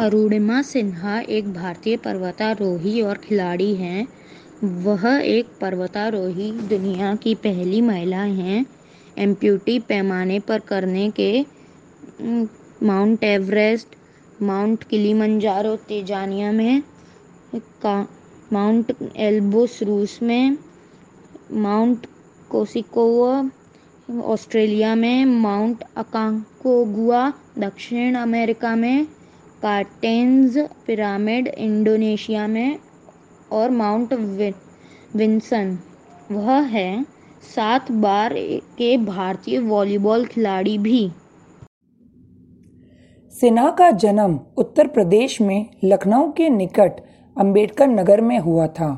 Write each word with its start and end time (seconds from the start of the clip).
अरुणिमा 0.00 0.62
सिन्हा 0.62 1.20
एक 1.20 1.54
भारतीय 1.54 1.96
पर्वतारोही 1.96 3.02
और 3.02 3.18
खिलाड़ी 3.18 3.74
हैं। 3.74 4.08
वह 4.64 5.20
एक 5.24 5.46
पर्वतारोही, 5.60 6.52
दुनिया 6.52 7.14
की 7.14 7.34
पहली 7.34 7.80
महिला 7.80 8.22
हैं। 8.22 8.66
एम्प्यूटी 9.18 9.78
पैमाने 9.78 10.40
पर 10.40 10.58
करने 10.58 11.10
के 11.10 11.46
Mount 12.82 13.24
Everest, 13.24 13.88
Mount 14.42 14.84
Kilimanjaro, 14.84 15.76
Tanzania 15.76 16.52
में, 16.52 16.82
का, 17.56 18.08
माउंट 18.52 18.94
एल्बोस 19.16 19.82
रूस 19.82 20.18
में, 20.22 20.56
माउंट 21.52 22.06
कोसिकोवा, 22.50 23.50
ऑस्ट्रेलिया 24.22 24.94
में, 24.94 25.24
माउंट 25.24 25.84
अकांकोगुआ, 25.96 27.32
दक्षिण 27.58 28.14
अमेरिका 28.14 28.76
में 28.76 29.06
कार्टेंज 29.62 30.56
पिरामिड 30.86 31.48
इंडोनेशिया 31.48 32.46
में 32.46 32.78
और 33.52 33.70
माउंट 33.70 34.12
विंसन। 35.16 35.78
वह 36.32 36.60
है 36.66 37.02
सात 37.56 37.90
बार 37.92 38.34
के 38.78 38.96
भारतीय 38.96 39.58
वॉलीबॉल 39.58 40.24
खिलाड़ी 40.26 40.76
भी। 40.78 41.10
सिन्हा 43.32 43.70
का 43.70 43.90
जन्म 43.90 44.38
उत्तर 44.56 44.86
प्रदेश 44.86 45.40
में 45.40 45.66
लखनऊ 45.84 46.30
के 46.32 46.48
निकट 46.48 47.00
अंबेडकर 47.36 47.88
नगर 47.88 48.20
में 48.20 48.38
हुआ 48.38 48.66
था। 48.66 48.90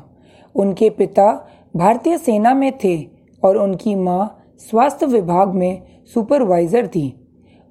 उनके 0.55 0.89
पिता 0.89 1.31
भारतीय 1.75 2.17
सेना 2.17 2.53
में 2.53 2.71
थे 2.83 2.97
और 3.43 3.57
उनकी 3.57 3.95
माँ 3.95 4.55
स्वास्थ्य 4.59 5.05
विभाग 5.05 5.53
में 5.53 5.81
सुपरवाइजर 6.13 6.87
थी। 6.87 7.07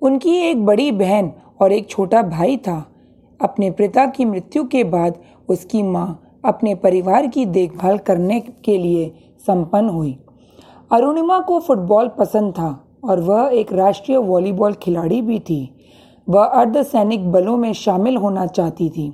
उनकी 0.02 0.36
एक 0.40 0.64
बड़ी 0.66 0.90
बहन 0.92 1.32
और 1.62 1.72
एक 1.72 1.88
छोटा 1.90 2.22
भाई 2.22 2.56
था। 2.56 2.84
अपने 3.40 3.70
पिता 3.70 4.06
की 4.06 4.24
मृत्यु 4.24 4.64
के 4.64 4.84
बाद 4.84 5.18
उसकी 5.48 5.82
माँ 5.82 6.22
अपने 6.44 6.74
परिवार 6.74 7.26
की 7.26 7.44
देखभाल 7.46 7.98
करने 7.98 8.40
के 8.40 8.78
लिए 8.78 9.12
संपन्न 9.46 9.88
हुई। 9.88 10.18
अरुणिमा 10.92 11.38
को 11.40 11.58
फुटबॉल 11.60 12.08
पसंद 12.08 12.52
था 12.52 12.98
और 13.04 13.20
वह 13.20 13.50
एक 13.52 13.72
राष्ट्रीय 13.72 14.18
वॉलीबॉल 14.18 14.72
खिलाड़ी 14.72 15.22
भी 15.22 15.38
थी। 15.38 15.76
वह 16.28 16.44
अर्धसैनिक 16.44 17.30
बलों 17.32 17.56
में 17.56 17.72
शामिल 17.72 18.16
होना 18.16 18.46
चाहती 18.46 18.88
थी। 18.90 19.12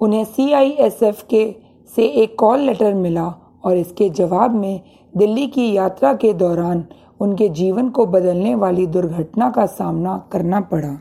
उन्हें 0.00 0.24
सीआईएसएफ 0.24 1.22
के 1.30 1.54
से 1.96 2.06
एक 2.06 2.38
कॉल 2.38 2.60
लेटर 2.60 2.94
मिला 2.94 3.26
और 3.64 3.76
इसके 3.76 4.08
जवाब 4.10 4.54
में 4.54 4.80
दिल्ली 5.16 5.46
की 5.46 5.72
यात्रा 5.72 6.14
के 6.14 6.32
दौरान 6.32 6.84
उनके 7.20 7.48
जीवन 7.48 7.88
को 7.88 8.06
बदलने 8.06 8.54
वाली 8.54 8.86
दुर्घटना 8.86 9.50
का 9.50 9.66
सामना 9.66 10.28
करना 10.32 10.60
पड़ा। 10.60 10.98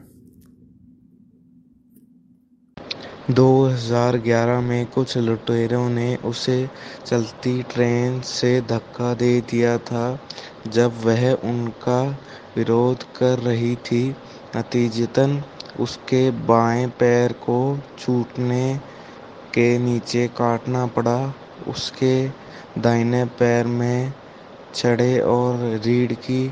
2011 3.29 4.59
में 4.61 4.85
कुछ 4.85 5.17
लुटेरों 5.17 5.89
ने 5.89 6.15
उसे 6.25 6.57
चलती 7.05 7.61
ट्रेन 7.63 8.19
से 8.21 8.59
धक्का 8.61 9.13
दे 9.13 9.39
दिया 9.41 9.77
था, 9.77 10.19
जब 10.67 11.01
वह 11.05 11.31
उनका 11.33 12.01
विरोध 12.57 13.03
कर 13.17 13.39
रही 13.39 13.75
थी। 13.75 14.15
नतीजतन 14.57 15.41
उसके 15.79 16.29
बाएँ 16.47 16.87
पैर 16.99 17.33
को 17.33 17.59
छूटने 17.99 18.75
के 19.53 19.77
नीचे 19.79 20.27
काटना 20.37 20.85
पड़ा। 20.87 21.33
उसके 21.67 22.15
दाहिने 22.81 23.23
पैर 23.39 23.67
में 23.67 24.13
छड़े 24.75 25.19
और 25.19 25.59
रीढ़ 25.85 26.13
की 26.13 26.45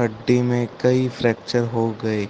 हड्डी 0.00 0.40
में 0.42 0.66
कई 0.82 1.08
फ्रैक्चर 1.08 1.64
हो 1.64 1.88
गए। 2.04 2.26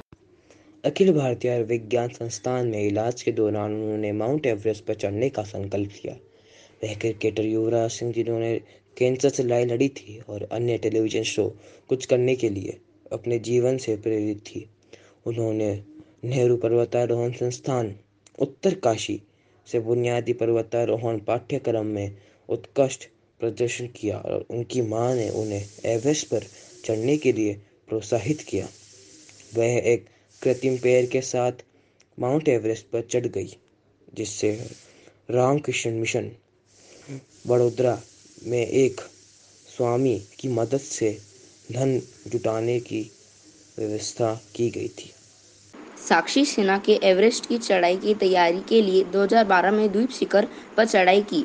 अखिल 0.85 1.13
भारतीय 1.13 1.51
आयुर्विज्ञान 1.51 2.09
संस्थान 2.09 2.67
में 2.67 2.83
इलाज 2.83 3.23
के 3.23 3.33
दौरान 3.33 3.73
उन्होंने 3.73 4.11
माउंट 4.13 4.47
एवरेस्ट 4.47 4.85
पर 4.85 4.95
चढ़ने 4.95 5.29
का 5.29 5.43
संकल्प 5.43 5.91
किया। 5.93 6.15
वह 6.85 6.95
क्रिकेटर 6.95 7.45
युवराज 7.45 7.91
सिंह 7.91 8.13
जिन्होंने 8.13 8.55
कैंसर 8.97 9.29
से 9.29 9.43
लड़ाई 9.43 9.65
लड़ी 9.65 9.89
थी 9.89 10.19
और 10.29 10.49
अन्य 10.53 10.77
टेलीविज़न 10.79 11.23
शो 11.23 11.45
कुछ 11.89 12.07
करने 12.07 12.35
के 12.37 12.49
लिए 12.49 12.77
अपने 13.13 13.39
जीवन 13.39 13.77
से 13.77 13.97
प्रेरित 13.97 14.39
थी। 14.47 14.65
उन्होंने 15.27 15.73
नेहरू 16.25 16.57
पर्वतारोहण 16.57 17.33
संस्थान, 17.33 17.95
उत्तर 18.39 18.75
काशी 18.75 19.21
से 19.67 19.81
बुनियादी 19.81 20.33
पर्वतारोहण 20.33 21.19
पाठ्यक्रम 21.19 21.87
में 21.87 22.17
उत्कृष्ट 22.49 23.09
प्रदर्शन 23.41 23.87
किया 23.97 24.19
और 24.19 24.47
उनकी 24.51 24.83
माँ 24.83 25.15
ने 25.15 25.29
उन्हें 25.31 25.63
एवरेस्ट 25.87 26.27
पर 26.29 26.47
चढ़ने 26.85 27.17
के 27.17 27.33
लिए 27.33 27.61
प्रोत्साहित 27.89 28.41
किया। 28.41 28.69
वह 29.57 29.79
एक 29.85 30.09
कृत्रिम 30.43 30.77
पैर 30.77 31.07
के 31.07 31.21
साथ 31.21 31.53
माउंट 32.19 32.49
एवरेस्ट 32.49 32.87
पर 32.87 33.01
चढ़ 33.01 33.27
गई, 33.27 33.57
जिससे 34.15 34.71
रामकृष्ण 35.31 35.91
मिशन 35.91 36.31
वडोदरा 37.47 38.01
में 38.47 38.67
एक 38.67 39.01
स्वामी 39.77 40.27
की 40.39 40.49
मदद 40.49 40.81
से 40.81 41.19
धन 41.73 42.01
जुटाने 42.27 42.81
की 42.81 43.11
व्यवस्था 43.79 44.43
की 44.55 44.71
गई 44.71 44.89
थी। 44.89 45.13
साक्षी 46.09 46.45
सिन्हा 46.45 46.79
के 46.79 46.93
एवरेस्ट 47.03 47.47
की 47.47 47.59
चढ़ाई 47.59 47.97
की 47.97 48.15
तैयारी 48.15 48.61
के 48.69 48.83
लिए 48.83 49.05
2012 49.05 49.71
में 49.71 49.93
द्वीप 49.93 50.11
शिखर 50.11 50.49
पर 50.77 50.87
चढ़ाई 50.87 51.23
की। 51.23 51.45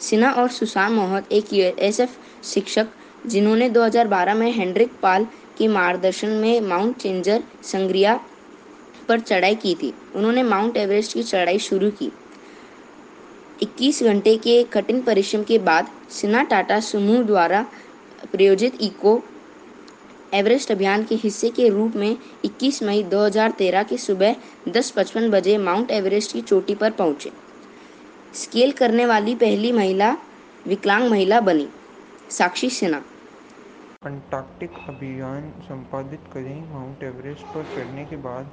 सिन्हा 0.00 0.32
और 0.32 0.48
सुशांत 0.48 0.92
मोहत, 0.92 1.32
एक 1.32 1.52
यूएसएफ 1.52 2.18
शिक्षक, 2.44 2.88
जिन्होंने 3.26 3.68
2012 3.70 4.34
में 4.34 4.52
हेनरिक 4.52 4.92
पाल 5.02 5.26
के 5.58 5.68
मार्गदर्शन 5.68 6.28
में 6.28 6.60
माउंट 6.60 6.96
चेंजर 6.96 7.42
संग्रिया 7.62 8.20
पर 9.08 9.20
चढ़ाई 9.20 9.54
की 9.54 9.74
थी। 9.74 9.92
उन्होंने 10.14 10.42
माउंट 10.42 10.76
एवरेस्ट 10.76 11.12
की 11.12 11.22
चढ़ाई 11.22 11.58
शुरू 11.58 11.90
की। 11.90 12.10
21 13.62 14.02
घंटे 14.02 14.36
के 14.36 14.62
कठिन 14.62 15.00
परिश्रम 15.02 15.42
के 15.42 15.58
बाद 15.58 15.88
सिन्हा 16.10 16.42
टाटा 16.42 16.80
समूह 16.80 17.22
द्वारा 17.22 17.62
प्रायोजित 18.32 18.82
इको 18.82 19.20
एवरेस्ट 20.34 20.72
अभियान 20.72 21.04
के 21.04 21.14
हिस्से 21.14 21.50
के 21.50 21.68
रूप 21.68 21.96
में 21.96 22.16
21 22.44 22.82
मई 22.82 23.02
2013 23.02 23.82
की 23.82 23.98
सुबह 23.98 24.36
10:55 24.68 25.30
बजे 25.30 25.56
माउंट 25.58 25.90
एवरेस्ट 25.90 26.32
की 26.32 26.40
चोटी 26.40 26.74
पर 26.74 26.90
पहुँचे। 26.90 27.30
स्केल 28.34 28.72
करने 28.72 29.06
वाली 29.06 29.34
पहली 29.34 29.72
महिला, 29.72 30.16
विकलांग 30.66 31.10
महिला 31.10 31.40
बनी, 31.40 31.68
साक्षी 32.30 32.70
सिन्हा। 32.70 33.00
अंटार्कटिक 34.06 34.70
अभियान 34.88 35.50
संपादित 35.62 36.24
करें। 36.32 36.72
माउंट 36.72 37.02
एवरेस्ट 37.02 37.46
पर 37.54 37.64
चढ़ने 37.66 38.04
के 38.04 38.16
बाद 38.22 38.50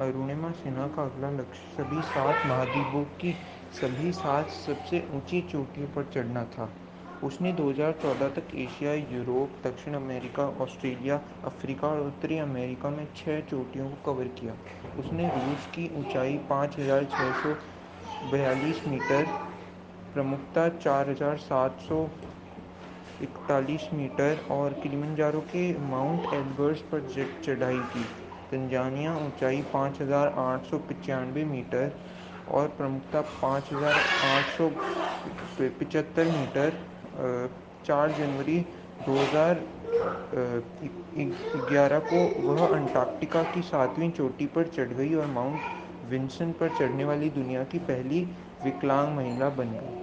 अरुणिमा 0.00 0.50
सिन्हा 0.54 0.86
का 0.96 1.02
अगला 1.02 1.30
लक्ष्य 1.32 1.68
सभी 1.76 2.02
सात 2.04 2.46
महाद्वीपों 2.46 3.04
की 3.20 3.32
सभी 3.80 4.12
सात 4.12 4.50
सबसे 4.50 5.02
ऊँची 5.14 5.40
चोटियों 5.52 5.88
पर 5.88 6.10
चढ़ना 6.14 6.44
था। 6.54 6.68
उसने 7.24 7.52
2014 7.52 8.28
तक 8.30 8.54
एशिया, 8.56 8.92
यूरोप, 8.94 9.50
दक्षिण 9.64 9.94
अमेरिका, 9.94 10.44
ऑस्ट्रेलिया, 10.62 11.20
अफ्रीका 11.44 11.88
और 11.88 12.00
उत्तरी 12.00 12.38
अमेरिका 12.38 12.90
में 12.90 13.06
छह 13.16 13.40
चोटियों 13.50 13.88
को 13.88 13.96
कवर 14.04 14.28
किया। 14.40 14.56
उसने 15.00 15.28
रूस 15.28 15.66
की 15.74 15.90
ऊंचाई 15.98 16.36
पाँच 16.50 16.78
हज़ार 16.78 17.04
छह 17.06 17.32
सौ 17.42 17.54
बयालीस 18.30 18.86
मीटर, 18.88 19.24
प्रमुखता 20.14 20.68
चार 20.76 21.10
हज़ार 21.10 21.36
सात 21.40 21.80
सौ 21.80 22.06
इकतालीस 23.22 23.88
मीटर 23.94 24.40
और 24.50 24.72
किलिमंजारो 24.82 25.40
के 25.50 25.60
माउंट 25.80 26.32
एल्बर्स 26.34 26.80
पर 26.92 27.00
चढ़ाई 27.44 27.78
की। 27.92 28.02
तंजानिया 28.50 29.14
ऊंचाई 29.18 29.60
पाँच 29.72 30.00
हज़ार 30.00 30.28
आठ 30.38 30.64
सौ 30.66 30.78
पचानवे 30.90 31.44
मीटर 31.44 31.92
और 32.50 32.68
प्रमुखता 32.78 33.20
पाँच 33.42 33.72
हज़ार 33.72 34.02
आठ 34.24 34.48
सौ 34.48 34.68
पचहत्तर 35.60 36.28
मीटर 36.28 36.72
चार 37.86 38.12
जनवरी 38.14 38.64
2011 39.06 41.98
को 42.12 42.20
वह 42.44 42.66
अंटार्कटिका 42.66 43.42
की 43.54 43.62
सातवीं 43.62 44.10
चोटी 44.10 44.46
पर 44.54 44.66
चढ़ 44.68 44.92
गई 44.92 45.14
और 45.14 45.26
माउंट 45.32 45.60
विंसन 46.10 46.52
पर 46.60 46.68
चढ़ने 46.78 47.04
वाली 47.04 47.30
दुनिया 47.30 47.64
की 47.64 47.78
पहली 47.90 48.20
विकलांग 48.64 49.16
महिला 49.16 49.48
बन 49.58 49.68
गई। 49.74 49.94